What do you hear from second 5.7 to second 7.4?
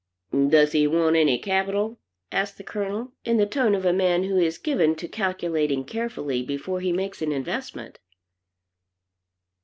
carefully before he makes an